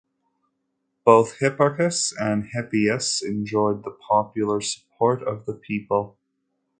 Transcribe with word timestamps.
Both 1.05 1.37
Hipparchus 1.37 2.11
and 2.11 2.45
Hippias 2.51 3.21
enjoyed 3.21 3.83
the 3.83 3.91
popular 3.91 4.59
support 4.59 5.21
of 5.21 5.45
the 5.45 5.53
people. 5.53 6.17